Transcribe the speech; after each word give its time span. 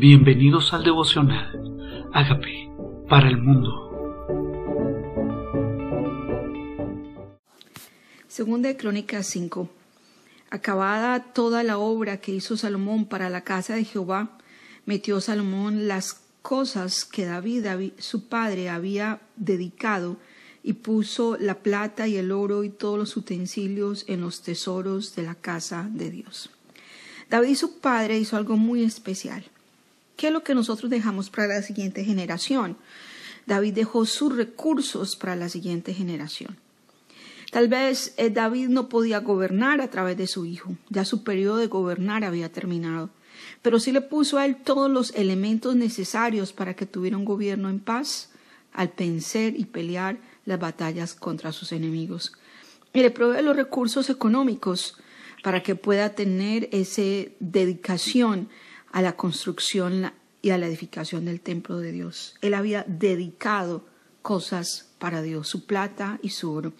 Bienvenidos 0.00 0.72
al 0.72 0.82
devocional. 0.82 2.08
Hágame 2.14 2.72
para 3.06 3.28
el 3.28 3.36
mundo. 3.36 3.68
Segunda 8.26 8.70
de 8.70 8.78
Crónicas 8.78 9.26
5. 9.26 9.68
Acabada 10.48 11.34
toda 11.34 11.62
la 11.64 11.76
obra 11.76 12.16
que 12.16 12.32
hizo 12.32 12.56
Salomón 12.56 13.04
para 13.04 13.28
la 13.28 13.44
casa 13.44 13.74
de 13.74 13.84
Jehová, 13.84 14.38
metió 14.86 15.20
Salomón 15.20 15.86
las 15.86 16.22
cosas 16.40 17.04
que 17.04 17.26
David, 17.26 17.92
su 17.98 18.26
padre, 18.26 18.70
había 18.70 19.20
dedicado 19.36 20.16
y 20.62 20.72
puso 20.72 21.36
la 21.38 21.56
plata 21.56 22.08
y 22.08 22.16
el 22.16 22.32
oro 22.32 22.64
y 22.64 22.70
todos 22.70 22.98
los 22.98 23.18
utensilios 23.18 24.06
en 24.08 24.22
los 24.22 24.40
tesoros 24.40 25.14
de 25.14 25.24
la 25.24 25.34
casa 25.34 25.90
de 25.92 26.10
Dios. 26.10 26.48
David, 27.28 27.54
su 27.54 27.80
padre, 27.80 28.18
hizo 28.18 28.38
algo 28.38 28.56
muy 28.56 28.82
especial. 28.82 29.44
¿Qué 30.20 30.26
es 30.26 30.34
lo 30.34 30.44
que 30.44 30.54
nosotros 30.54 30.90
dejamos 30.90 31.30
para 31.30 31.46
la 31.46 31.62
siguiente 31.62 32.04
generación? 32.04 32.76
David 33.46 33.72
dejó 33.72 34.04
sus 34.04 34.36
recursos 34.36 35.16
para 35.16 35.34
la 35.34 35.48
siguiente 35.48 35.94
generación. 35.94 36.58
Tal 37.50 37.68
vez 37.68 38.12
eh, 38.18 38.28
David 38.28 38.68
no 38.68 38.90
podía 38.90 39.20
gobernar 39.20 39.80
a 39.80 39.88
través 39.88 40.18
de 40.18 40.26
su 40.26 40.44
hijo, 40.44 40.76
ya 40.90 41.06
su 41.06 41.24
periodo 41.24 41.56
de 41.56 41.68
gobernar 41.68 42.22
había 42.22 42.52
terminado, 42.52 43.08
pero 43.62 43.80
sí 43.80 43.92
le 43.92 44.02
puso 44.02 44.36
a 44.36 44.44
él 44.44 44.56
todos 44.56 44.90
los 44.90 45.14
elementos 45.14 45.74
necesarios 45.74 46.52
para 46.52 46.74
que 46.74 46.84
tuviera 46.84 47.16
un 47.16 47.24
gobierno 47.24 47.70
en 47.70 47.80
paz 47.80 48.28
al 48.74 48.92
vencer 48.94 49.58
y 49.58 49.64
pelear 49.64 50.18
las 50.44 50.60
batallas 50.60 51.14
contra 51.14 51.50
sus 51.50 51.72
enemigos. 51.72 52.34
Y 52.92 53.00
le 53.00 53.10
provee 53.10 53.42
los 53.42 53.56
recursos 53.56 54.10
económicos 54.10 54.98
para 55.42 55.62
que 55.62 55.76
pueda 55.76 56.10
tener 56.10 56.68
esa 56.72 57.30
dedicación 57.40 58.50
a 58.90 59.02
la 59.02 59.16
construcción 59.16 60.12
y 60.42 60.50
a 60.50 60.58
la 60.58 60.66
edificación 60.66 61.24
del 61.24 61.40
templo 61.40 61.78
de 61.78 61.92
Dios. 61.92 62.34
Él 62.40 62.54
había 62.54 62.84
dedicado 62.86 63.84
cosas 64.22 64.90
para 64.98 65.22
Dios, 65.22 65.48
su 65.48 65.66
plata 65.66 66.18
y 66.22 66.30
su 66.30 66.52
oro. 66.52 66.72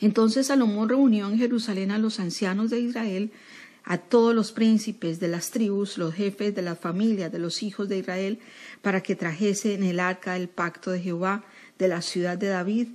Entonces 0.00 0.48
Salomón 0.48 0.88
reunió 0.88 1.28
en 1.28 1.38
Jerusalén 1.38 1.90
a 1.90 1.98
los 1.98 2.20
ancianos 2.20 2.70
de 2.70 2.80
Israel, 2.80 3.32
a 3.84 3.98
todos 3.98 4.34
los 4.34 4.52
príncipes 4.52 5.20
de 5.20 5.28
las 5.28 5.50
tribus, 5.50 5.98
los 5.98 6.14
jefes 6.14 6.54
de 6.54 6.62
la 6.62 6.74
familia 6.74 7.28
de 7.28 7.38
los 7.38 7.62
hijos 7.62 7.88
de 7.88 7.98
Israel, 7.98 8.38
para 8.82 9.02
que 9.02 9.14
trajesen 9.14 9.82
el 9.82 10.00
arca 10.00 10.34
del 10.34 10.48
pacto 10.48 10.90
de 10.90 11.00
Jehová 11.00 11.44
de 11.78 11.88
la 11.88 12.02
ciudad 12.02 12.38
de 12.38 12.48
David, 12.48 12.88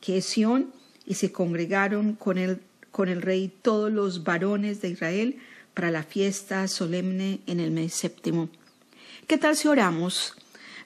que 0.00 0.18
es 0.18 0.24
Sión, 0.24 0.72
y 1.06 1.14
se 1.14 1.32
congregaron 1.32 2.14
con 2.14 2.38
el, 2.38 2.60
con 2.90 3.08
el 3.08 3.20
rey 3.20 3.52
todos 3.62 3.92
los 3.92 4.24
varones 4.24 4.80
de 4.80 4.88
Israel, 4.90 5.38
para 5.74 5.90
la 5.90 6.02
fiesta 6.02 6.66
solemne 6.68 7.40
en 7.46 7.60
el 7.60 7.70
mes 7.70 7.94
séptimo. 7.94 8.48
¿Qué 9.26 9.38
tal 9.38 9.56
si 9.56 9.68
oramos 9.68 10.34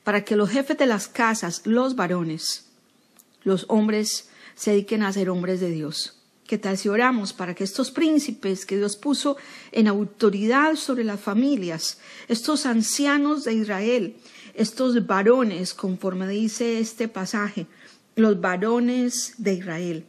para 0.02 0.24
que 0.24 0.36
los 0.36 0.50
jefes 0.50 0.76
de 0.76 0.86
las 0.86 1.08
casas, 1.08 1.62
los 1.64 1.96
varones, 1.96 2.66
los 3.42 3.64
hombres, 3.68 4.28
se 4.54 4.72
dediquen 4.72 5.02
a 5.02 5.12
ser 5.12 5.30
hombres 5.30 5.60
de 5.60 5.70
Dios? 5.70 6.20
¿Qué 6.46 6.58
tal 6.58 6.76
si 6.76 6.90
oramos 6.90 7.32
para 7.32 7.54
que 7.54 7.64
estos 7.64 7.90
príncipes 7.90 8.66
que 8.66 8.76
Dios 8.76 8.96
puso 8.96 9.38
en 9.72 9.88
autoridad 9.88 10.76
sobre 10.76 11.02
las 11.02 11.18
familias, 11.18 11.98
estos 12.28 12.66
ancianos 12.66 13.44
de 13.44 13.54
Israel, 13.54 14.16
estos 14.54 15.06
varones, 15.06 15.72
conforme 15.72 16.28
dice 16.28 16.80
este 16.80 17.08
pasaje, 17.08 17.66
los 18.14 18.42
varones 18.42 19.34
de 19.38 19.54
Israel, 19.54 20.04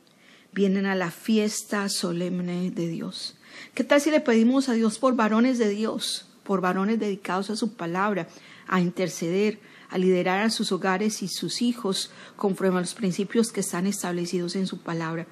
vienen 0.52 0.86
a 0.86 0.96
la 0.96 1.10
fiesta 1.10 1.88
solemne 1.88 2.70
de 2.70 2.90
Dios? 2.90 3.38
¿Qué 3.76 3.84
tal 3.84 4.00
si 4.00 4.10
le 4.10 4.22
pedimos 4.22 4.70
a 4.70 4.74
Dios 4.74 5.00
por 5.00 5.18
varones 5.18 5.58
de 5.58 5.68
Dios, 5.68 6.28
por 6.44 6.62
varones 6.62 6.98
dedicados 6.98 7.50
a 7.50 7.58
su 7.58 7.74
palabra, 7.74 8.30
a 8.70 8.80
interceder, 8.80 9.60
a 9.90 9.98
liderar 9.98 10.40
a 10.40 10.50
sus 10.50 10.72
hogares 10.72 11.22
y 11.22 11.28
sus 11.28 11.62
hijos 11.62 12.10
conforme 12.38 12.78
a 12.78 12.80
los 12.80 12.94
principios 12.94 13.52
que 13.52 13.60
están 13.60 13.86
establecidos 13.86 14.56
en 14.56 14.66
su 14.66 14.78
palabra? 14.78 15.28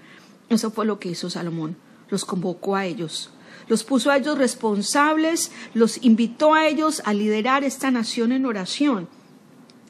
Eso 0.50 0.72
fue 0.72 0.86
lo 0.86 1.00
que 1.00 1.08
hizo 1.08 1.30
Salomón. 1.30 1.78
Los 2.10 2.26
convocó 2.26 2.76
a 2.76 2.86
ellos, 2.86 3.30
los 3.70 3.86
puso 3.86 4.12
a 4.12 4.18
ellos 4.18 4.38
responsables, 4.38 5.54
los 5.74 6.04
invitó 6.04 6.54
a 6.54 6.68
ellos 6.68 7.02
a 7.06 7.14
liderar 7.14 7.64
esta 7.64 7.92
nación 7.92 8.34
en 8.34 8.46
oración. 8.46 9.08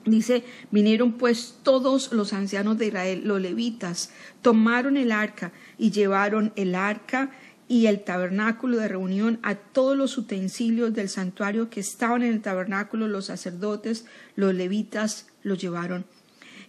Dice, 0.06 0.44
vinieron 0.70 1.14
pues 1.14 1.56
todos 1.64 2.12
los 2.12 2.34
ancianos 2.34 2.78
de 2.78 2.88
Israel, 2.88 3.22
los 3.26 3.42
levitas, 3.42 4.12
tomaron 4.44 4.96
el 4.98 5.12
arca 5.12 5.54
y 5.80 5.90
llevaron 5.90 6.54
el 6.56 6.76
arca 6.76 7.32
y 7.68 7.88
el 7.88 8.04
tabernáculo 8.04 8.78
de 8.78 8.88
reunión 8.88 9.40
a 9.42 9.56
todos 9.56 9.98
los 9.98 10.18
utensilios 10.18 10.94
del 10.94 11.10
santuario 11.10 11.70
que 11.70 11.80
estaban 11.80 12.24
en 12.24 12.34
el 12.34 12.42
tabernáculo, 12.42 13.08
los 13.08 13.26
sacerdotes, 13.26 14.06
los 14.36 14.54
levitas 14.54 15.28
los 15.44 15.60
llevaron. 15.60 16.06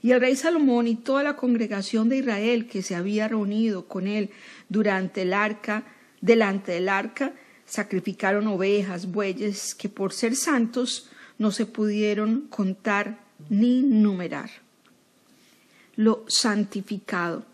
Y 0.03 0.13
el 0.13 0.21
rey 0.21 0.37
Salomón 0.37 0.87
y 0.87 0.97
toda 0.97 1.23
la 1.23 1.37
congregación 1.37 2.09
de 2.09 2.19
Israel 2.19 2.67
que 2.67 2.83
se 2.83 2.95
había 2.95 3.27
reunido 3.27 3.87
con 3.87 4.07
él 4.07 4.31
durante 4.69 5.23
el 5.23 5.33
arca, 5.33 5.85
delante 6.21 6.73
del 6.73 6.89
arca, 6.89 7.33
sacrificaron 7.67 8.47
ovejas, 8.47 9.11
bueyes, 9.11 9.75
que 9.75 9.89
por 9.89 10.13
ser 10.13 10.37
santos 10.37 11.09
no 11.39 11.51
se 11.51 11.67
pudieron 11.67 12.43
contar 12.49 13.19
ni 13.49 13.83
numerar. 13.83 14.51
Lo 15.97 16.25
santificado 16.29 17.47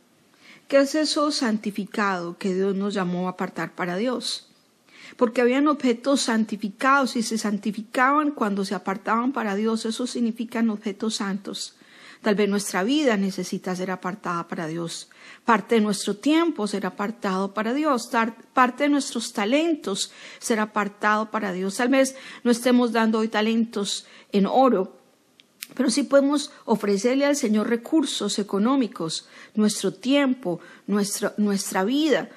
¿Qué 0.70 0.78
es 0.78 0.94
eso 0.94 1.32
santificado 1.32 2.38
que 2.38 2.54
Dios 2.54 2.76
nos 2.76 2.94
llamó 2.94 3.26
a 3.26 3.32
apartar 3.32 3.74
para 3.74 3.96
Dios? 3.96 4.46
Porque 5.16 5.40
habían 5.40 5.66
objetos 5.66 6.20
santificados 6.20 7.16
y 7.16 7.24
se 7.24 7.38
santificaban 7.38 8.30
cuando 8.30 8.64
se 8.64 8.76
apartaban 8.76 9.32
para 9.32 9.56
Dios. 9.56 9.84
Eso 9.84 10.06
significan 10.06 10.70
objetos 10.70 11.16
santos. 11.16 11.74
Tal 12.22 12.36
vez 12.36 12.48
nuestra 12.48 12.84
vida 12.84 13.16
necesita 13.16 13.74
ser 13.74 13.90
apartada 13.90 14.46
para 14.46 14.68
Dios. 14.68 15.10
Parte 15.44 15.74
de 15.74 15.80
nuestro 15.80 16.18
tiempo 16.18 16.68
será 16.68 16.90
apartado 16.90 17.52
para 17.52 17.74
Dios. 17.74 18.08
Parte 18.52 18.84
de 18.84 18.90
nuestros 18.90 19.32
talentos 19.32 20.12
será 20.38 20.62
apartado 20.62 21.32
para 21.32 21.52
Dios. 21.52 21.78
Tal 21.78 21.88
vez 21.88 22.14
no 22.44 22.52
estemos 22.52 22.92
dando 22.92 23.18
hoy 23.18 23.26
talentos 23.26 24.06
en 24.30 24.46
oro, 24.46 24.99
pero 25.74 25.90
sí 25.90 26.02
podemos 26.02 26.50
ofrecerle 26.64 27.24
al 27.24 27.36
Señor 27.36 27.68
recursos 27.68 28.38
económicos, 28.38 29.28
nuestro 29.54 29.92
tiempo, 29.92 30.60
nuestra, 30.86 31.34
nuestra 31.36 31.84
vida 31.84 32.28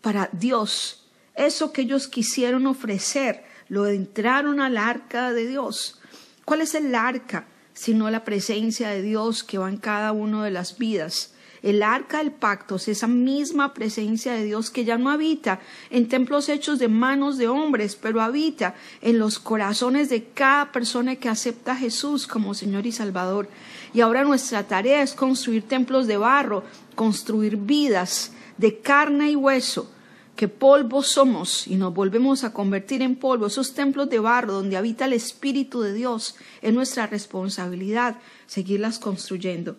para 0.00 0.28
Dios. 0.32 1.04
Eso 1.34 1.72
que 1.72 1.82
ellos 1.82 2.08
quisieron 2.08 2.66
ofrecer, 2.66 3.44
lo 3.68 3.86
entraron 3.86 4.60
al 4.60 4.76
arca 4.76 5.32
de 5.32 5.46
Dios. 5.46 6.00
¿Cuál 6.44 6.62
es 6.62 6.74
el 6.74 6.94
arca? 6.94 7.46
Sino 7.72 8.10
la 8.10 8.24
presencia 8.24 8.88
de 8.88 9.02
Dios 9.02 9.44
que 9.44 9.58
va 9.58 9.68
en 9.68 9.76
cada 9.76 10.12
una 10.12 10.44
de 10.44 10.50
las 10.50 10.76
vidas. 10.78 11.34
El 11.62 11.82
arca 11.82 12.18
del 12.18 12.32
pacto 12.32 12.76
es 12.76 12.88
esa 12.88 13.06
misma 13.06 13.74
presencia 13.74 14.32
de 14.32 14.44
Dios 14.44 14.70
que 14.70 14.84
ya 14.84 14.96
no 14.96 15.10
habita 15.10 15.60
en 15.90 16.08
templos 16.08 16.48
hechos 16.48 16.78
de 16.78 16.88
manos 16.88 17.36
de 17.36 17.48
hombres, 17.48 17.96
pero 17.96 18.22
habita 18.22 18.74
en 19.02 19.18
los 19.18 19.38
corazones 19.38 20.08
de 20.08 20.24
cada 20.24 20.72
persona 20.72 21.16
que 21.16 21.28
acepta 21.28 21.72
a 21.72 21.76
Jesús 21.76 22.26
como 22.26 22.54
Señor 22.54 22.86
y 22.86 22.92
Salvador. 22.92 23.48
Y 23.92 24.00
ahora 24.00 24.24
nuestra 24.24 24.66
tarea 24.66 25.02
es 25.02 25.12
construir 25.12 25.64
templos 25.64 26.06
de 26.06 26.16
barro, 26.16 26.64
construir 26.94 27.56
vidas 27.58 28.32
de 28.56 28.78
carne 28.78 29.32
y 29.32 29.36
hueso, 29.36 29.90
que 30.36 30.48
polvo 30.48 31.02
somos 31.02 31.66
y 31.66 31.76
nos 31.76 31.92
volvemos 31.92 32.44
a 32.44 32.54
convertir 32.54 33.02
en 33.02 33.16
polvo, 33.16 33.46
esos 33.46 33.74
templos 33.74 34.08
de 34.08 34.18
barro 34.18 34.54
donde 34.54 34.78
habita 34.78 35.04
el 35.04 35.12
Espíritu 35.12 35.82
de 35.82 35.92
Dios, 35.92 36.36
es 36.62 36.72
nuestra 36.72 37.06
responsabilidad 37.06 38.16
seguirlas 38.46 38.98
construyendo. 38.98 39.76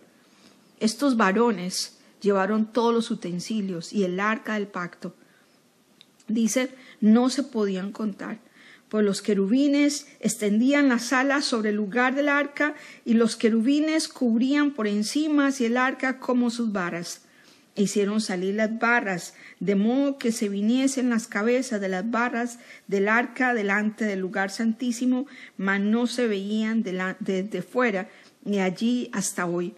Estos 0.82 1.16
varones 1.16 1.98
llevaron 2.20 2.72
todos 2.72 2.92
los 2.92 3.08
utensilios 3.12 3.92
y 3.92 4.02
el 4.02 4.18
arca 4.18 4.54
del 4.54 4.66
pacto. 4.66 5.14
Dice, 6.26 6.70
no 7.00 7.30
se 7.30 7.44
podían 7.44 7.92
contar, 7.92 8.40
pues 8.88 9.04
los 9.04 9.22
querubines 9.22 10.08
extendían 10.18 10.88
las 10.88 11.12
alas 11.12 11.44
sobre 11.44 11.70
el 11.70 11.76
lugar 11.76 12.16
del 12.16 12.28
arca 12.28 12.74
y 13.04 13.14
los 13.14 13.36
querubines 13.36 14.08
cubrían 14.08 14.72
por 14.72 14.88
encima 14.88 15.46
hacia 15.46 15.68
el 15.68 15.76
arca 15.76 16.18
como 16.18 16.50
sus 16.50 16.72
varas. 16.72 17.20
E 17.76 17.84
hicieron 17.84 18.20
salir 18.20 18.56
las 18.56 18.76
barras, 18.76 19.34
de 19.60 19.76
modo 19.76 20.18
que 20.18 20.32
se 20.32 20.48
viniesen 20.48 21.10
las 21.10 21.28
cabezas 21.28 21.80
de 21.80 21.90
las 21.90 22.10
barras 22.10 22.58
del 22.88 23.08
arca 23.08 23.54
delante 23.54 24.04
del 24.04 24.18
lugar 24.18 24.50
santísimo, 24.50 25.28
mas 25.56 25.80
no 25.80 26.08
se 26.08 26.26
veían 26.26 26.82
desde 26.82 27.62
fuera, 27.62 28.08
ni 28.44 28.58
allí 28.58 29.10
hasta 29.12 29.46
hoy. 29.46 29.76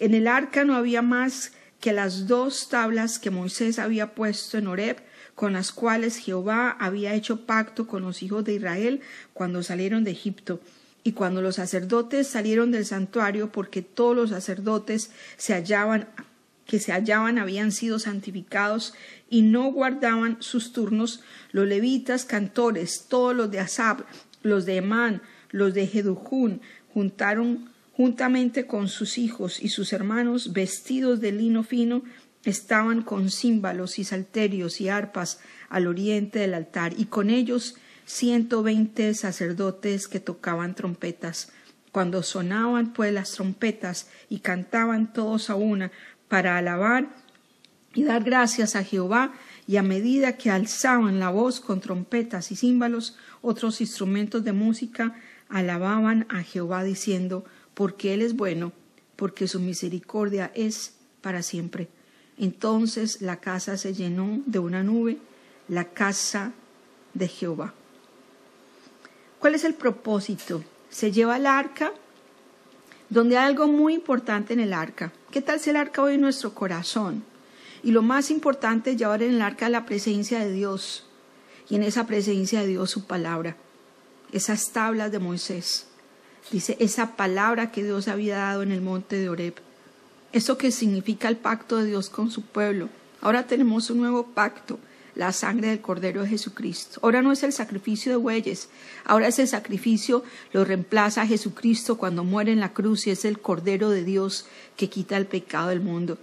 En 0.00 0.14
el 0.14 0.26
arca 0.26 0.64
no 0.64 0.74
había 0.74 1.02
más 1.02 1.52
que 1.78 1.92
las 1.92 2.26
dos 2.26 2.70
tablas 2.70 3.18
que 3.18 3.30
Moisés 3.30 3.78
había 3.78 4.14
puesto 4.14 4.56
en 4.56 4.66
Horeb, 4.66 4.96
con 5.34 5.52
las 5.52 5.72
cuales 5.72 6.16
Jehová 6.16 6.70
había 6.70 7.14
hecho 7.14 7.44
pacto 7.46 7.86
con 7.86 8.02
los 8.02 8.22
hijos 8.22 8.44
de 8.44 8.54
Israel 8.54 9.02
cuando 9.34 9.62
salieron 9.62 10.02
de 10.02 10.10
Egipto. 10.10 10.60
Y 11.02 11.12
cuando 11.12 11.42
los 11.42 11.56
sacerdotes 11.56 12.26
salieron 12.26 12.70
del 12.70 12.86
santuario, 12.86 13.52
porque 13.52 13.82
todos 13.82 14.16
los 14.16 14.30
sacerdotes 14.30 15.12
se 15.36 15.54
hallaban 15.54 16.08
que 16.66 16.78
se 16.78 16.92
hallaban 16.92 17.38
habían 17.38 17.72
sido 17.72 17.98
santificados 17.98 18.94
y 19.28 19.42
no 19.42 19.72
guardaban 19.72 20.36
sus 20.40 20.72
turnos, 20.72 21.20
los 21.50 21.66
levitas, 21.66 22.24
cantores, 22.24 23.06
todos 23.08 23.34
los 23.34 23.50
de 23.50 23.58
Asab, 23.58 24.04
Los 24.42 24.66
de 24.66 24.76
Emán, 24.76 25.20
los 25.50 25.74
de 25.74 25.88
Jedujún, 25.88 26.60
juntaron 26.94 27.69
juntamente 28.00 28.66
con 28.66 28.88
sus 28.88 29.18
hijos 29.18 29.62
y 29.62 29.68
sus 29.68 29.92
hermanos, 29.92 30.54
vestidos 30.54 31.20
de 31.20 31.32
lino 31.32 31.62
fino, 31.62 32.00
estaban 32.44 33.02
con 33.02 33.30
címbalos 33.30 33.98
y 33.98 34.04
salterios 34.04 34.80
y 34.80 34.88
arpas 34.88 35.40
al 35.68 35.86
oriente 35.86 36.38
del 36.38 36.54
altar, 36.54 36.94
y 36.96 37.04
con 37.04 37.28
ellos 37.28 37.76
ciento 38.06 38.62
veinte 38.62 39.12
sacerdotes 39.12 40.08
que 40.08 40.18
tocaban 40.18 40.74
trompetas. 40.74 41.52
Cuando 41.92 42.22
sonaban 42.22 42.94
pues 42.94 43.12
las 43.12 43.32
trompetas 43.32 44.08
y 44.30 44.38
cantaban 44.38 45.12
todos 45.12 45.50
a 45.50 45.56
una 45.56 45.92
para 46.26 46.56
alabar 46.56 47.10
y 47.92 48.04
dar 48.04 48.24
gracias 48.24 48.76
a 48.76 48.82
Jehová, 48.82 49.34
y 49.66 49.76
a 49.76 49.82
medida 49.82 50.38
que 50.38 50.48
alzaban 50.48 51.20
la 51.20 51.28
voz 51.28 51.60
con 51.60 51.82
trompetas 51.82 52.50
y 52.50 52.56
címbalos, 52.56 53.18
otros 53.42 53.82
instrumentos 53.82 54.42
de 54.42 54.52
música 54.52 55.20
alababan 55.50 56.26
a 56.30 56.42
Jehová 56.42 56.82
diciendo, 56.82 57.44
porque 57.80 58.12
Él 58.12 58.20
es 58.20 58.36
bueno, 58.36 58.72
porque 59.16 59.48
su 59.48 59.58
misericordia 59.58 60.52
es 60.54 60.92
para 61.22 61.42
siempre. 61.42 61.88
Entonces 62.36 63.22
la 63.22 63.36
casa 63.36 63.78
se 63.78 63.94
llenó 63.94 64.42
de 64.44 64.58
una 64.58 64.82
nube, 64.82 65.16
la 65.66 65.86
casa 65.86 66.52
de 67.14 67.26
Jehová. 67.26 67.72
¿Cuál 69.38 69.54
es 69.54 69.64
el 69.64 69.72
propósito? 69.72 70.62
Se 70.90 71.10
lleva 71.10 71.38
el 71.38 71.46
arca, 71.46 71.94
donde 73.08 73.38
hay 73.38 73.46
algo 73.46 73.66
muy 73.66 73.94
importante 73.94 74.52
en 74.52 74.60
el 74.60 74.74
arca. 74.74 75.10
¿Qué 75.30 75.40
tal 75.40 75.58
si 75.58 75.70
el 75.70 75.76
arca 75.76 76.02
hoy 76.02 76.16
en 76.16 76.20
nuestro 76.20 76.52
corazón? 76.52 77.24
Y 77.82 77.92
lo 77.92 78.02
más 78.02 78.30
importante 78.30 78.90
es 78.90 78.98
llevar 78.98 79.22
en 79.22 79.36
el 79.36 79.40
arca 79.40 79.70
la 79.70 79.86
presencia 79.86 80.40
de 80.40 80.52
Dios. 80.52 81.06
Y 81.70 81.76
en 81.76 81.84
esa 81.84 82.06
presencia 82.06 82.60
de 82.60 82.66
Dios 82.66 82.90
su 82.90 83.06
palabra. 83.06 83.56
Esas 84.32 84.70
tablas 84.70 85.10
de 85.10 85.18
Moisés. 85.18 85.86
Dice 86.50 86.76
esa 86.80 87.16
palabra 87.16 87.70
que 87.70 87.84
Dios 87.84 88.08
había 88.08 88.38
dado 88.38 88.62
en 88.62 88.72
el 88.72 88.80
monte 88.80 89.16
de 89.16 89.28
Oreb. 89.28 89.54
Eso 90.32 90.58
que 90.58 90.70
significa 90.70 91.28
el 91.28 91.36
pacto 91.36 91.76
de 91.76 91.86
Dios 91.86 92.10
con 92.10 92.30
su 92.30 92.42
pueblo. 92.42 92.88
Ahora 93.20 93.46
tenemos 93.46 93.90
un 93.90 93.98
nuevo 93.98 94.26
pacto, 94.26 94.78
la 95.14 95.32
sangre 95.32 95.68
del 95.68 95.80
Cordero 95.80 96.22
de 96.22 96.28
Jesucristo. 96.28 97.00
Ahora 97.02 97.20
no 97.20 97.32
es 97.32 97.42
el 97.42 97.52
sacrificio 97.52 98.12
de 98.12 98.16
bueyes, 98.16 98.68
ahora 99.04 99.28
ese 99.28 99.46
sacrificio 99.46 100.24
lo 100.52 100.64
reemplaza 100.64 101.26
Jesucristo 101.26 101.98
cuando 101.98 102.24
muere 102.24 102.52
en 102.52 102.60
la 102.60 102.72
cruz 102.72 103.06
y 103.06 103.10
es 103.10 103.24
el 103.24 103.40
Cordero 103.40 103.90
de 103.90 104.04
Dios 104.04 104.46
que 104.76 104.88
quita 104.88 105.16
el 105.16 105.26
pecado 105.26 105.68
del 105.68 105.80
mundo. 105.80 106.18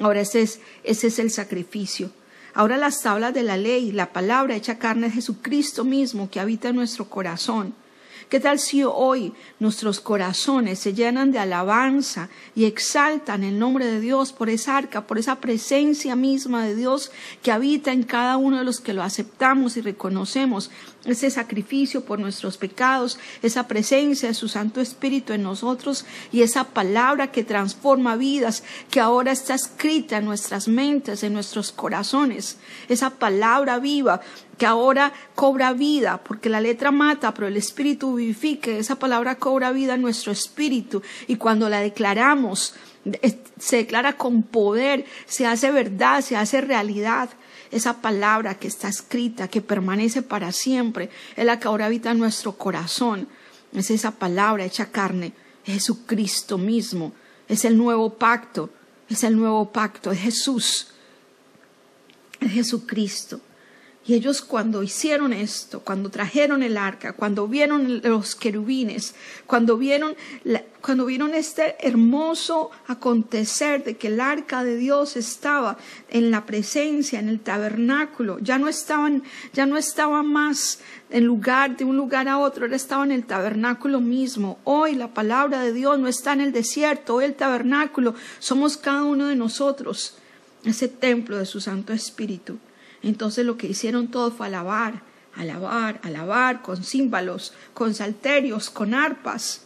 Ahora 0.00 0.20
ese 0.20 0.42
es, 0.42 0.60
ese 0.84 1.06
es 1.08 1.18
el 1.18 1.30
sacrificio. 1.30 2.10
Ahora 2.54 2.76
las 2.76 3.00
tablas 3.00 3.32
de 3.32 3.42
la 3.42 3.56
ley, 3.56 3.92
la 3.92 4.12
palabra 4.12 4.56
hecha 4.56 4.78
carne 4.78 5.06
de 5.06 5.14
Jesucristo 5.14 5.84
mismo 5.84 6.30
que 6.30 6.40
habita 6.40 6.68
en 6.68 6.76
nuestro 6.76 7.08
corazón. 7.08 7.74
¿Qué 8.28 8.40
tal 8.40 8.58
si 8.58 8.82
hoy 8.82 9.32
nuestros 9.60 10.00
corazones 10.00 10.78
se 10.78 10.94
llenan 10.94 11.32
de 11.32 11.38
alabanza 11.38 12.28
y 12.54 12.64
exaltan 12.64 13.44
el 13.44 13.58
nombre 13.58 13.86
de 13.86 14.00
Dios 14.00 14.32
por 14.32 14.48
esa 14.48 14.76
arca, 14.76 15.06
por 15.06 15.18
esa 15.18 15.36
presencia 15.36 16.16
misma 16.16 16.64
de 16.64 16.74
Dios 16.74 17.10
que 17.42 17.52
habita 17.52 17.92
en 17.92 18.04
cada 18.04 18.36
uno 18.36 18.58
de 18.58 18.64
los 18.64 18.80
que 18.80 18.94
lo 18.94 19.02
aceptamos 19.02 19.76
y 19.76 19.82
reconocemos? 19.82 20.70
Ese 21.04 21.30
sacrificio 21.30 22.04
por 22.04 22.20
nuestros 22.20 22.56
pecados, 22.56 23.18
esa 23.42 23.66
presencia 23.66 24.28
de 24.28 24.34
su 24.34 24.48
Santo 24.48 24.80
Espíritu 24.80 25.32
en 25.32 25.42
nosotros 25.42 26.04
y 26.30 26.42
esa 26.42 26.64
palabra 26.64 27.32
que 27.32 27.44
transforma 27.44 28.16
vidas, 28.16 28.62
que 28.90 29.00
ahora 29.00 29.32
está 29.32 29.54
escrita 29.54 30.18
en 30.18 30.24
nuestras 30.24 30.68
mentes, 30.68 31.22
en 31.22 31.32
nuestros 31.32 31.72
corazones, 31.72 32.58
esa 32.88 33.10
palabra 33.10 33.78
viva 33.78 34.20
que 34.62 34.66
ahora 34.66 35.12
cobra 35.34 35.72
vida, 35.72 36.22
porque 36.22 36.48
la 36.48 36.60
letra 36.60 36.92
mata, 36.92 37.34
pero 37.34 37.48
el 37.48 37.56
espíritu 37.56 38.14
vivifica, 38.14 38.70
esa 38.70 38.94
palabra 38.94 39.34
cobra 39.34 39.72
vida 39.72 39.94
en 39.94 40.02
nuestro 40.02 40.30
espíritu 40.30 41.02
y 41.26 41.34
cuando 41.34 41.68
la 41.68 41.80
declaramos, 41.80 42.76
se 43.58 43.76
declara 43.78 44.16
con 44.16 44.44
poder, 44.44 45.04
se 45.26 45.48
hace 45.48 45.72
verdad, 45.72 46.20
se 46.20 46.36
hace 46.36 46.60
realidad. 46.60 47.28
Esa 47.72 48.00
palabra 48.00 48.56
que 48.56 48.68
está 48.68 48.86
escrita, 48.86 49.48
que 49.48 49.62
permanece 49.62 50.22
para 50.22 50.52
siempre, 50.52 51.10
es 51.34 51.44
la 51.44 51.58
que 51.58 51.66
ahora 51.66 51.86
habita 51.86 52.12
en 52.12 52.20
nuestro 52.20 52.52
corazón. 52.52 53.26
Es 53.72 53.90
esa 53.90 54.12
palabra 54.12 54.64
hecha 54.64 54.92
carne, 54.92 55.32
es 55.64 55.74
Jesucristo 55.74 56.56
mismo, 56.56 57.12
es 57.48 57.64
el 57.64 57.76
nuevo 57.76 58.14
pacto, 58.14 58.70
es 59.08 59.24
el 59.24 59.36
nuevo 59.36 59.72
pacto, 59.72 60.12
es 60.12 60.20
Jesús, 60.20 60.92
es 62.38 62.52
Jesucristo. 62.52 63.40
Y 64.04 64.14
ellos 64.14 64.42
cuando 64.42 64.82
hicieron 64.82 65.32
esto, 65.32 65.78
cuando 65.78 66.10
trajeron 66.10 66.64
el 66.64 66.76
arca, 66.76 67.12
cuando 67.12 67.46
vieron 67.46 68.02
los 68.02 68.34
querubines, 68.34 69.14
cuando 69.46 69.76
vieron, 69.76 70.16
cuando 70.80 71.06
vieron 71.06 71.34
este 71.34 71.76
hermoso 71.86 72.72
acontecer 72.88 73.84
de 73.84 73.96
que 73.96 74.08
el 74.08 74.20
arca 74.20 74.64
de 74.64 74.76
Dios 74.76 75.16
estaba 75.16 75.78
en 76.10 76.32
la 76.32 76.46
presencia, 76.46 77.20
en 77.20 77.28
el 77.28 77.38
tabernáculo, 77.38 78.40
ya 78.40 78.58
no 78.58 78.66
estaban, 78.66 79.22
ya 79.52 79.66
no 79.66 79.76
estaba 79.76 80.24
más 80.24 80.80
en 81.10 81.24
lugar 81.24 81.76
de 81.76 81.84
un 81.84 81.96
lugar 81.96 82.26
a 82.26 82.38
otro, 82.38 82.64
ahora 82.64 82.74
estaba 82.74 83.04
en 83.04 83.12
el 83.12 83.24
tabernáculo 83.24 84.00
mismo. 84.00 84.58
Hoy 84.64 84.96
la 84.96 85.14
palabra 85.14 85.62
de 85.62 85.72
Dios 85.72 86.00
no 86.00 86.08
está 86.08 86.32
en 86.32 86.40
el 86.40 86.50
desierto, 86.50 87.14
hoy 87.14 87.26
el 87.26 87.34
tabernáculo 87.34 88.16
somos 88.40 88.76
cada 88.76 89.04
uno 89.04 89.28
de 89.28 89.36
nosotros, 89.36 90.16
ese 90.64 90.88
templo 90.88 91.38
de 91.38 91.46
su 91.46 91.60
Santo 91.60 91.92
Espíritu. 91.92 92.58
Entonces 93.02 93.44
lo 93.44 93.56
que 93.56 93.66
hicieron 93.66 94.08
todo 94.08 94.30
fue 94.30 94.46
alabar, 94.46 95.02
alabar, 95.34 96.00
alabar, 96.04 96.62
con 96.62 96.82
címbalos, 96.84 97.52
con 97.74 97.94
salterios, 97.94 98.70
con 98.70 98.94
arpas. 98.94 99.62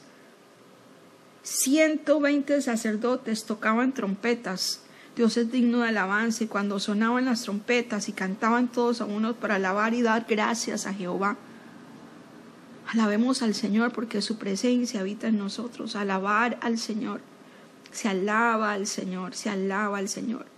Ciento 1.43 2.19
veinte 2.21 2.61
sacerdotes 2.63 3.45
tocaban 3.45 3.93
trompetas. 3.93 4.81
Dios 5.15 5.37
es 5.37 5.51
digno 5.51 5.81
de 5.81 5.89
alabanza 5.89 6.45
y 6.45 6.47
cuando 6.47 6.79
sonaban 6.79 7.25
las 7.25 7.43
trompetas 7.43 8.09
y 8.09 8.13
cantaban 8.13 8.69
todos 8.69 9.01
a 9.01 9.05
uno 9.05 9.35
para 9.35 9.57
alabar 9.57 9.95
y 9.95 10.03
dar 10.03 10.27
gracias 10.29 10.87
a 10.87 10.95
Jehová. 10.95 11.37
Alabemos 12.89 13.43
al 13.43 13.55
Señor 13.55 13.93
porque 13.93 14.23
su 14.23 14.39
presencia 14.39 15.01
habita 15.01 15.29
en 15.29 15.39
nosotros. 15.39 15.97
Alabar 15.97 16.59
al 16.63 16.79
Señor. 16.79 17.21
Se 17.93 18.09
alaba 18.09 18.73
al 18.73 18.87
Señor, 18.87 19.35
se 19.35 19.49
alaba 19.49 19.99
al 19.99 20.09
Señor 20.09 20.56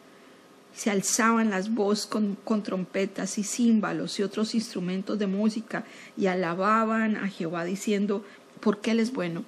se 0.79 0.91
alzaban 0.91 1.51
las 1.51 1.75
voces 1.75 2.07
con, 2.07 2.37
con, 2.45 2.63
trompetas 2.63 3.37
y 3.39 3.43
címbalos 3.43 4.21
y 4.21 4.23
otros 4.23 4.55
instrumentos 4.55 5.19
de 5.19 5.27
música 5.27 5.85
y 6.17 6.27
alababan 6.27 7.17
a 7.17 7.27
Jehová 7.27 7.65
diciendo, 7.65 8.25
porque 8.61 8.93
Él 8.93 9.01
es 9.01 9.13
bueno. 9.13 9.43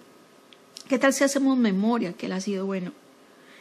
¿Qué 0.89 0.99
tal 0.99 1.13
si 1.13 1.23
hacemos 1.23 1.57
memoria 1.57 2.15
que 2.15 2.27
Él 2.27 2.33
ha 2.33 2.41
sido 2.41 2.67
bueno? 2.67 2.91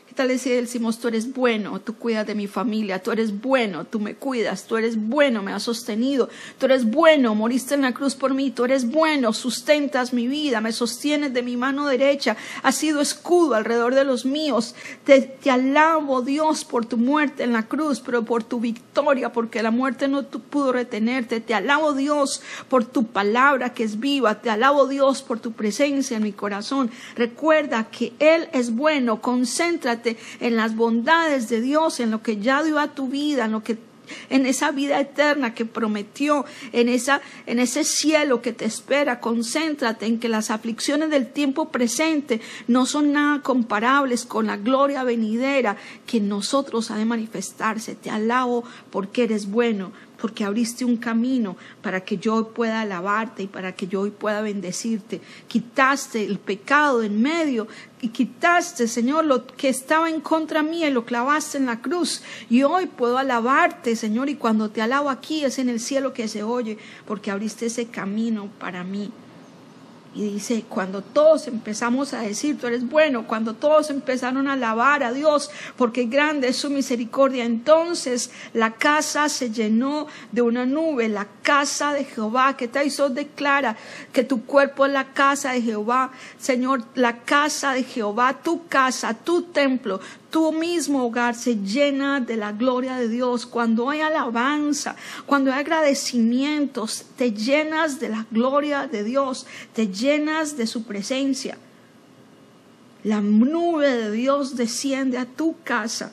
¿Qué 0.10 0.16
tal 0.16 0.40
si 0.40 0.50
decimos, 0.50 0.98
tú 0.98 1.08
eres 1.08 1.32
bueno, 1.36 1.80
tú 1.82 1.94
cuidas 1.94 2.26
de 2.26 2.34
mi 2.34 2.48
familia, 2.48 2.98
tú 2.98 3.12
eres 3.12 3.42
bueno, 3.42 3.86
tú 3.86 4.00
me 4.00 4.16
cuidas, 4.16 4.64
tú 4.64 4.76
eres 4.76 4.98
bueno, 4.98 5.44
me 5.44 5.54
has 5.54 5.62
sostenido, 5.62 6.30
tú 6.58 6.66
eres 6.66 6.90
bueno, 6.90 7.36
moriste 7.36 7.76
en 7.76 7.84
la 7.84 7.94
cruz 7.94 8.16
por 8.16 8.34
mí, 8.34 8.50
tú 8.50 8.66
eres 8.66 8.90
bueno, 8.90 9.34
sustentas 9.34 10.12
mi 10.12 10.28
vida, 10.28 10.62
me 10.62 10.72
sostienes 10.72 11.32
de 11.32 11.44
mi 11.44 11.58
mano 11.58 11.86
derecha, 11.86 12.36
has 12.64 12.74
sido 12.74 13.02
escudo 13.02 13.54
alrededor 13.54 13.94
de 13.94 14.04
los 14.04 14.26
míos. 14.26 14.74
Te, 15.04 15.22
te 15.22 15.52
alabo, 15.52 16.24
Dios, 16.24 16.66
por 16.66 16.88
tu 16.88 16.98
muerte 16.98 17.44
en 17.44 17.54
la 17.54 17.68
cruz, 17.68 18.02
pero 18.04 18.26
por 18.26 18.44
tu 18.44 18.60
victoria, 18.60 19.32
porque 19.32 19.62
la 19.62 19.70
muerte 19.70 20.08
no 20.08 20.24
pudo 20.24 20.72
retenerte. 20.72 21.40
Te 21.40 21.54
alabo, 21.54 21.94
Dios, 21.94 22.42
por 22.68 22.84
tu 22.84 23.06
palabra 23.06 23.76
que 23.76 23.84
es 23.84 24.00
viva. 24.00 24.42
Te 24.42 24.50
alabo, 24.50 24.88
Dios, 24.88 25.22
por 25.22 25.40
tu 25.40 25.52
presencia 25.52 26.18
en 26.18 26.24
mi 26.24 26.34
corazón. 26.34 26.90
Recuerda 27.16 27.90
que 27.92 28.14
Él 28.18 28.50
es 28.54 28.76
bueno, 28.76 29.22
concéntrate 29.22 29.99
en 30.06 30.56
las 30.56 30.76
bondades 30.76 31.50
de 31.50 31.62
Dios, 31.62 32.00
en 32.00 32.12
lo 32.12 32.22
que 32.22 32.38
ya 32.38 32.64
dio 32.64 32.80
a 32.80 32.90
tu 32.90 33.08
vida, 33.08 33.46
en 33.46 33.52
lo 33.52 33.64
que 33.64 33.78
en 34.30 34.46
esa 34.46 34.72
vida 34.72 35.00
eterna 35.00 35.54
que 35.54 35.66
prometió, 35.66 36.46
en, 36.72 36.90
esa, 36.90 37.22
en 37.46 37.60
ese 37.60 37.84
cielo 37.84 38.42
que 38.42 38.54
te 38.54 38.66
espera. 38.66 39.20
Concéntrate 39.20 40.06
en 40.06 40.20
que 40.20 40.30
las 40.30 40.52
aflicciones 40.52 41.10
del 41.10 41.28
tiempo 41.28 41.70
presente 41.70 42.42
no 42.68 42.86
son 42.86 43.14
nada 43.14 43.42
comparables 43.42 44.26
con 44.26 44.48
la 44.48 44.58
gloria 44.58 45.04
venidera 45.04 45.78
que 46.06 46.18
en 46.18 46.30
nosotros 46.30 46.92
ha 46.92 46.98
de 46.98 47.06
manifestarse. 47.06 47.96
Te 47.96 48.10
alabo 48.10 48.64
porque 48.92 49.24
eres 49.24 49.50
bueno, 49.50 49.92
porque 50.20 50.44
abriste 50.44 50.86
un 50.86 50.98
camino 50.98 51.56
para 51.82 52.02
que 52.02 52.18
yo 52.18 52.50
pueda 52.50 52.82
alabarte 52.82 53.44
y 53.44 53.48
para 53.48 53.74
que 53.74 53.88
yo 53.88 54.02
hoy 54.02 54.12
pueda 54.12 54.42
bendecirte. 54.42 55.22
Quitaste 55.48 56.26
el 56.26 56.40
pecado 56.40 57.04
en 57.04 57.22
medio 57.22 57.68
y 58.02 58.10
quitaste, 58.10 58.88
Señor, 58.88 59.26
lo 59.26 59.46
que 59.46 59.70
estaba 59.70 60.10
en 60.10 60.22
contra 60.22 60.64
mía 60.64 60.90
y 60.90 60.94
lo 60.94 61.06
clavaste 61.06 61.58
en 61.58 61.66
la 61.66 61.82
cruz. 61.82 62.22
Y 62.50 62.64
hoy 62.64 62.86
puedo 62.86 63.18
alabarte, 63.18 63.96
Señor, 64.00 64.30
y 64.30 64.36
cuando 64.36 64.70
te 64.70 64.82
alabo 64.82 65.10
aquí 65.10 65.44
es 65.44 65.60
en 65.60 65.70
el 65.70 65.80
cielo 65.80 66.14
que 66.14 66.28
se 66.28 66.42
oye, 66.42 66.78
porque 67.06 67.32
abriste 67.32 67.66
ese 67.66 67.88
camino 67.88 68.50
para 68.58 68.84
mí. 68.84 69.12
Y 70.16 70.24
dice, 70.24 70.66
cuando 70.68 71.04
todos 71.04 71.48
empezamos 71.48 72.14
a 72.14 72.22
decir, 72.22 72.58
tú 72.58 72.66
eres 72.66 72.90
bueno, 72.90 73.28
cuando 73.28 73.54
todos 73.54 73.92
empezaron 73.92 74.48
a 74.48 74.54
alabar 74.54 75.04
a 75.04 75.14
Dios, 75.14 75.52
porque 75.78 76.06
grande 76.06 76.48
es 76.48 76.58
su 76.58 76.72
misericordia, 76.72 77.46
entonces 77.46 78.32
la 78.54 78.74
casa 78.74 79.30
se 79.30 79.52
llenó 79.52 80.08
de 80.32 80.42
una 80.42 80.66
nube, 80.66 81.08
la 81.10 81.28
casa 81.44 81.94
de 81.94 82.06
Jehová, 82.06 82.58
que 82.58 82.68
Taizot 82.68 83.14
declara 83.14 83.78
que 84.12 84.24
tu 84.24 84.46
cuerpo 84.46 84.88
es 84.88 84.94
la 84.94 85.14
casa 85.14 85.52
de 85.52 85.62
Jehová, 85.62 86.12
Señor, 86.40 86.86
la 86.96 87.20
casa 87.20 87.74
de 87.74 87.84
Jehová, 87.84 88.42
tu 88.42 88.68
casa, 88.68 89.14
tu 89.14 89.44
templo, 89.44 90.00
tu 90.30 90.52
mismo 90.52 91.04
hogar 91.04 91.36
se 91.36 91.56
llena 91.56 92.20
de 92.20 92.38
la 92.38 92.52
gloria 92.52 92.96
de 92.96 93.08
Dios. 93.08 93.46
Cuando 93.46 93.90
hay 93.90 94.02
alabanza, 94.02 94.96
cuando 95.26 95.52
hay 95.52 95.60
agradecimientos, 95.60 97.06
te 97.18 97.32
llenas 97.32 98.00
de 98.00 98.10
la 98.10 98.26
gloria 98.30 98.88
de 98.88 99.04
Dios, 99.04 99.48
te 99.74 99.88
llenas 99.88 100.58
de 100.58 100.68
su 100.68 100.84
presencia. 100.84 101.58
La 103.04 103.22
nube 103.22 103.90
de 103.90 104.12
Dios 104.12 104.56
desciende 104.56 105.18
a 105.18 105.26
tu 105.26 105.56
casa. 105.64 106.12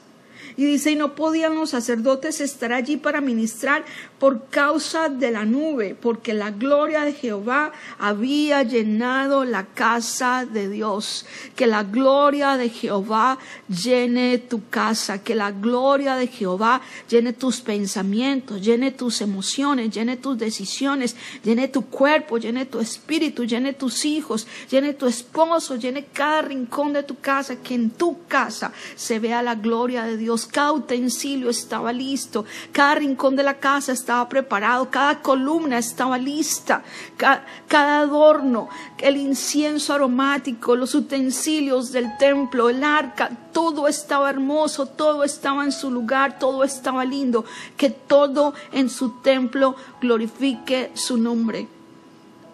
Y 0.56 0.64
dice, 0.64 0.92
y 0.92 0.96
no 0.96 1.14
podían 1.14 1.54
los 1.54 1.70
sacerdotes 1.70 2.40
estar 2.40 2.72
allí 2.72 2.96
para 2.96 3.20
ministrar 3.20 3.84
por 4.18 4.46
causa 4.46 5.10
de 5.10 5.30
la 5.30 5.44
nube, 5.44 5.94
porque 5.94 6.32
la 6.32 6.50
gloria 6.50 7.04
de 7.04 7.12
Jehová 7.12 7.72
había 7.98 8.62
llenado 8.62 9.44
la 9.44 9.66
casa 9.66 10.46
de 10.46 10.70
Dios. 10.70 11.26
Que 11.54 11.66
la 11.66 11.82
gloria 11.82 12.56
de 12.56 12.70
Jehová 12.70 13.38
llene 13.68 14.38
tu 14.38 14.68
casa, 14.68 15.22
que 15.22 15.34
la 15.34 15.52
gloria 15.52 16.16
de 16.16 16.28
Jehová 16.28 16.80
llene 17.08 17.34
tus 17.34 17.60
pensamientos, 17.60 18.62
llene 18.62 18.92
tus 18.92 19.20
emociones, 19.20 19.90
llene 19.90 20.16
tus 20.16 20.38
decisiones, 20.38 21.16
llene 21.44 21.68
tu 21.68 21.82
cuerpo, 21.86 22.38
llene 22.38 22.64
tu 22.64 22.80
espíritu, 22.80 23.44
llene 23.44 23.74
tus 23.74 24.04
hijos, 24.06 24.46
llene 24.70 24.94
tu 24.94 25.06
esposo, 25.06 25.76
llene 25.76 26.06
cada 26.06 26.42
rincón 26.42 26.94
de 26.94 27.02
tu 27.02 27.18
casa, 27.20 27.56
que 27.56 27.74
en 27.74 27.90
tu 27.90 28.24
casa 28.26 28.72
se 28.94 29.18
vea 29.18 29.42
la 29.42 29.54
gloria 29.54 30.04
de 30.04 30.16
Dios. 30.16 30.45
Cada 30.46 30.72
utensilio 30.72 31.50
estaba 31.50 31.92
listo, 31.92 32.44
cada 32.72 32.96
rincón 32.96 33.36
de 33.36 33.42
la 33.42 33.58
casa 33.58 33.92
estaba 33.92 34.28
preparado, 34.28 34.90
cada 34.90 35.20
columna 35.20 35.78
estaba 35.78 36.18
lista, 36.18 36.82
cada, 37.16 38.00
adorno, 38.00 38.68
el 38.98 39.16
incienso 39.16 39.94
aromático, 39.94 40.76
los 40.76 40.94
utensilios 40.94 41.92
del 41.92 42.16
templo, 42.18 42.68
el 42.68 42.82
arca, 42.84 43.30
todo 43.52 43.88
estaba 43.88 44.30
hermoso, 44.30 44.86
todo 44.86 45.24
estaba 45.24 45.64
en 45.64 45.72
su 45.72 45.90
lugar, 45.90 46.38
todo 46.38 46.64
estaba 46.64 47.04
lindo, 47.04 47.44
que 47.76 47.90
todo 47.90 48.54
en 48.72 48.88
su 48.88 49.20
templo 49.20 49.76
glorifique 50.00 50.92
su 50.94 51.16
nombre. 51.18 51.68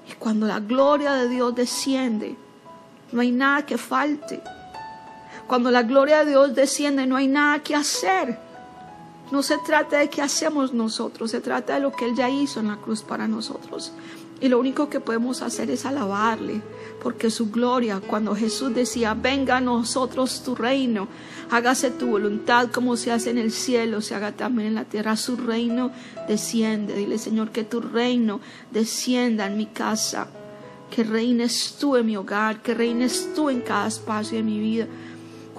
Y 0.08 0.12
cuando 0.14 0.46
la 0.46 0.61
gloria 0.61 1.12
de 1.14 1.28
Dios 1.28 1.54
desciende, 1.54 2.37
no 3.12 3.20
hay 3.20 3.30
nada 3.30 3.64
que 3.64 3.78
falte. 3.78 4.42
Cuando 5.46 5.70
la 5.70 5.82
gloria 5.82 6.25
de 6.25 6.30
Dios 6.30 6.54
desciende, 6.54 7.06
no 7.06 7.16
hay 7.16 7.28
nada 7.28 7.62
que 7.62 7.75
hacer. 7.75 8.38
No 9.30 9.42
se 9.42 9.56
trata 9.58 9.99
de 9.99 10.11
qué 10.11 10.20
hacemos 10.20 10.75
nosotros, 10.75 11.30
se 11.30 11.40
trata 11.40 11.75
de 11.75 11.80
lo 11.80 11.92
que 11.92 12.04
Él 12.04 12.14
ya 12.14 12.28
hizo 12.28 12.61
en 12.61 12.68
la 12.68 12.76
cruz 12.76 13.02
para 13.02 13.26
nosotros. 13.26 13.92
Y 14.42 14.49
lo 14.49 14.58
único 14.58 14.90
que 14.90 14.99
podemos 14.99 15.40
hacer 15.40 15.70
es 15.70 15.87
alabarle, 15.87 16.61
porque 17.00 17.30
su 17.30 17.50
gloria, 17.50 18.00
cuando 18.04 18.34
Jesús 18.34 18.75
decía, 18.75 19.14
venga 19.14 19.58
a 19.58 19.61
nosotros 19.61 20.42
tu 20.44 20.56
reino, 20.56 21.06
hágase 21.49 21.92
tu 21.92 22.08
voluntad 22.08 22.68
como 22.72 22.96
se 22.96 23.12
hace 23.12 23.30
en 23.30 23.38
el 23.38 23.52
cielo, 23.52 24.00
se 24.00 24.16
haga 24.16 24.32
también 24.32 24.68
en 24.68 24.75
la 24.75 24.84
tierra, 24.84 25.16
su 25.16 25.37
reino 25.37 25.92
desciende. 26.26 26.94
Dile, 26.94 27.18
Señor, 27.18 27.52
que 27.52 27.62
tu 27.62 27.80
reino 27.80 28.40
descienda 28.72 29.46
en 29.46 29.56
mi 29.56 29.66
casa, 29.66 30.26
que 30.90 31.04
reines 31.04 31.76
tú 31.78 31.96
en 31.96 32.06
mi 32.06 32.16
hogar, 32.16 32.62
que 32.62 32.75
reines 32.75 33.32
tú 33.34 33.49
en 33.49 33.61
cada 33.61 33.87
espacio 33.87 34.38
de 34.38 34.42
mi 34.42 34.58
vida. 34.58 34.88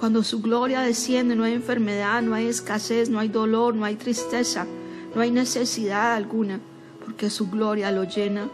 Cuando 0.04 0.22
su 0.22 0.42
gloria 0.42 0.82
desciende, 0.82 1.34
no 1.34 1.44
hay 1.44 1.54
enfermedad, 1.54 2.20
no 2.20 2.34
hay 2.34 2.46
escasez, 2.46 3.08
no 3.08 3.20
hay 3.20 3.28
dolor, 3.28 3.74
no 3.74 3.86
hay 3.86 3.96
tristeza, 3.96 4.66
no 5.14 5.22
hay 5.22 5.30
necesidad 5.30 6.12
alguna, 6.12 6.60
porque 7.02 7.30
su 7.30 7.48
gloria 7.48 7.90
lo 7.90 8.04
llena 8.04 8.50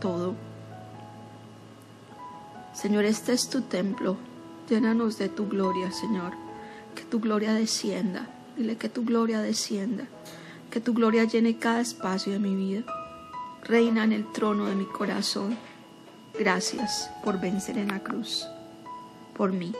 todo. 0.00 0.36
Señor, 2.72 3.04
este 3.04 3.32
es 3.32 3.48
tu 3.48 3.62
templo. 3.62 4.16
Llénanos 4.68 5.18
de 5.18 5.28
tu 5.28 5.48
gloria, 5.48 5.90
Señor. 5.90 6.34
Que 6.94 7.02
tu 7.02 7.18
gloria 7.18 7.52
descienda. 7.52 8.28
Dile 8.56 8.76
que 8.76 8.88
tu 8.88 9.04
gloria 9.04 9.40
descienda. 9.40 10.04
Que 10.70 10.78
tu 10.80 10.94
gloria 10.94 11.24
llene 11.24 11.56
cada 11.56 11.80
espacio 11.80 12.32
de 12.32 12.38
mi 12.38 12.54
vida. 12.54 12.84
Reina 13.64 14.04
en 14.04 14.12
el 14.12 14.30
trono 14.30 14.66
de 14.66 14.76
mi 14.76 14.84
corazón. 14.84 15.58
Gracias 16.38 17.10
por 17.24 17.40
vencer 17.40 17.76
en 17.76 17.88
la 17.88 17.98
cruz. 17.98 18.46
Por 19.34 19.50
mí. 19.50 19.74